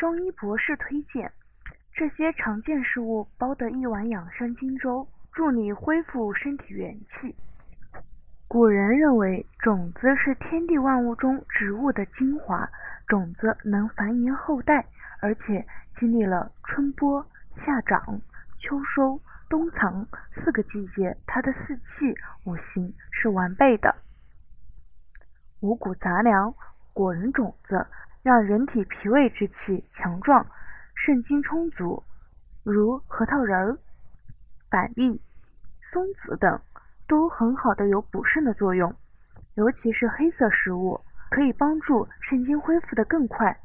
[0.00, 1.30] 中医博士推荐，
[1.92, 7.36] 这些常见食物包得一碗养生金粥，助你恢复身体元气。
[8.48, 12.66] 古人认为，种子是天地万物中植物的精华，
[13.06, 14.86] 种子能繁衍后代，
[15.20, 18.22] 而且经历了春播、夏长、
[18.56, 19.20] 秋收、
[19.50, 22.14] 冬藏四个季节，它的四气
[22.44, 23.94] 五行是完备的。
[25.60, 26.54] 五谷杂粮、
[26.94, 27.86] 果仁种子，
[28.22, 30.46] 让人体脾胃之气强壮，
[30.94, 32.02] 肾精充足，
[32.62, 33.78] 如核桃仁、
[34.68, 35.20] 板栗、
[35.82, 36.60] 松子等。
[37.08, 38.94] 都很好的有补肾的作用，
[39.54, 43.60] 尤其是黑色食物可以帮助肾精恢复的更快，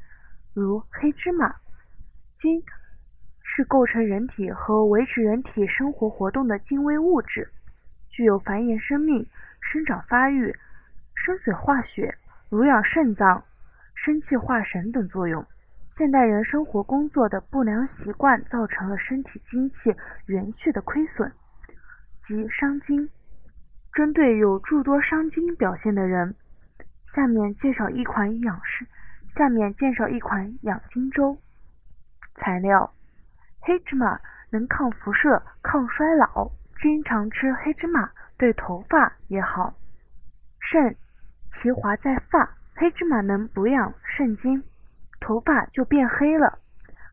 [0.52, 1.54] 如黑芝麻。
[2.34, 2.60] 精
[3.44, 7.52] 是构成人体和维持人体生活活动的精微物质，
[8.08, 9.24] 具有繁衍生命、
[9.60, 10.52] 生长发育、
[11.14, 13.44] 生水化血、濡养肾脏、
[13.96, 15.44] 生气化神等作用。
[15.90, 21.32] 现代人生活工作的不良习惯造成了身体精气元气的亏损，
[22.22, 23.10] 即伤精。
[23.92, 26.34] 针对有诸多伤精表现的人，
[27.06, 28.86] 下面介绍一款养生。
[29.28, 31.36] 下面介绍一款养精粥。
[32.36, 32.94] 材料：
[33.60, 39.74] 黑芝麻能抗辐射、抗衰老，经常吃黑芝麻对头发也好。
[40.60, 40.94] 肾，
[41.50, 44.62] 其华在发，黑芝麻能补养肾精，
[45.18, 46.58] 头发就变黑了。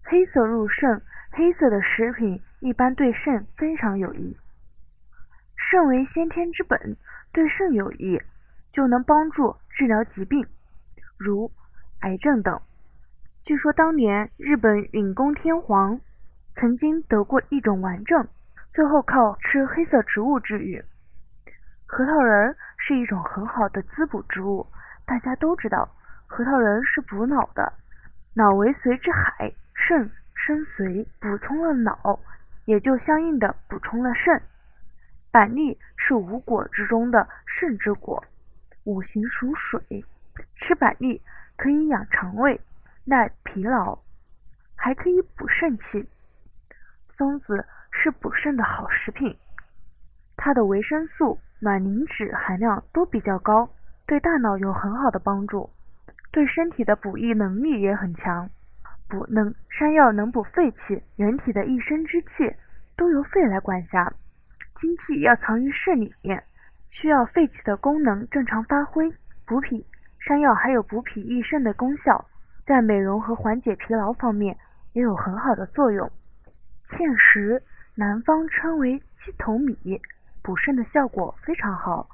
[0.04, 4.38] 黑色入肾，黑色的食品一般对肾非常有益。
[5.56, 6.98] 肾为先天之本，
[7.32, 8.22] 对肾有益，
[8.72, 10.46] 就能帮助治疗疾病，
[11.18, 11.50] 如
[12.02, 12.60] 癌症等。
[13.42, 16.02] 据说当年日本允宫天皇
[16.54, 18.28] 曾经得过一种顽症，
[18.74, 20.84] 最后靠吃黑色植物治愈。
[21.86, 24.68] 核桃仁是一种很好的滋补植物，
[25.06, 25.90] 大家都知道，
[26.28, 27.74] 核桃仁是补脑的。
[28.36, 32.20] 脑为髓之海，肾生髓，补充了脑，
[32.66, 34.42] 也就相应的补充了肾。
[35.30, 38.24] 板栗是五果之中的肾之果，
[38.86, 40.06] 五行属水，
[40.56, 41.22] 吃板栗
[41.56, 42.60] 可以养肠胃、
[43.04, 44.00] 耐疲劳，
[44.76, 46.08] 还可以补肾气。
[47.10, 49.38] 松子是补肾的好食品，
[50.36, 53.70] 它的维生素、卵磷脂含量都比较高，
[54.14, 55.68] 对大脑有很好的帮助，
[56.30, 58.48] 对身体的补益能力也很强。
[59.08, 62.56] 补能山药能补肺气，人体的一身之气
[62.96, 64.14] 都由肺来管辖。
[64.76, 66.44] 精气要藏于肾里面，
[66.92, 69.12] 需要肺气的功能正常发挥。
[69.48, 69.84] 补脾，
[70.20, 72.24] 山药还有补脾益肾的功效，
[72.68, 74.56] 在美容和缓解疲劳方面
[74.92, 76.08] 也有很好的作用。
[76.86, 77.64] 芡实，
[77.96, 80.00] 南方称为鸡头米，
[80.44, 82.08] 补肾的效果非常好。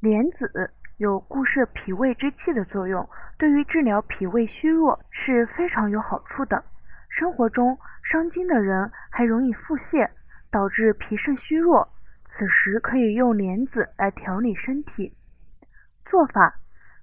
[0.00, 6.62] 莲子有固摄脾胃之气的作用，对于治疗脾胃虚弱是非常有好处的。
[7.08, 10.08] 生活中伤筋的人还容易腹泻。
[10.52, 11.88] 导致脾肾虚弱，
[12.28, 15.14] 此时可以用莲子来调理身体。
[16.04, 16.56] 做法：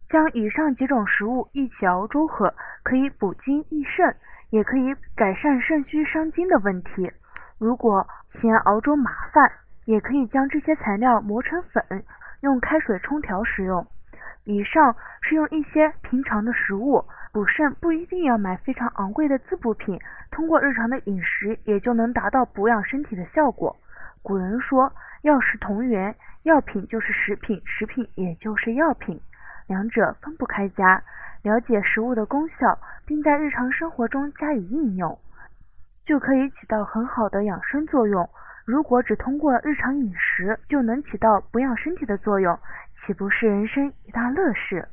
[0.05, 2.53] 将以上几种食物一起熬粥喝，
[2.83, 4.13] 可以补精益肾，
[4.49, 7.09] 也可以改善肾虚伤筋的问题。
[7.57, 9.49] 如果嫌熬粥麻烦，
[9.85, 11.81] 也可以将这些材料磨成粉，
[12.41, 13.85] 用开水冲调食用。
[14.43, 17.05] 以上是用一些平常的食物。
[17.33, 19.99] 补肾不一定要买非常昂贵的滋补品，
[20.31, 23.75] 通过日常的饮食也就能达到补养身体的效果。
[24.23, 29.21] 古人说药食同源，药品就是食品，食品也就是药品，
[29.67, 31.03] 两者分不开家。
[31.43, 35.19] 了解食物的功效，并在日常生活中加以应用，
[36.03, 38.27] 就可以起到很好的养生作用。
[38.67, 42.59] 如果只通过日常饮食就能起到补养身体的作用，
[42.91, 44.85] 岂不是人生一大乐事？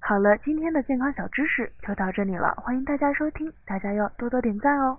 [0.00, 4.98] 好了，今天的健康小知识就到这里了，欢迎大家收听，大家要多多点赞哦。